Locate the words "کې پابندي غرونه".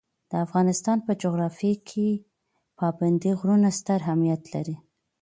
1.89-3.69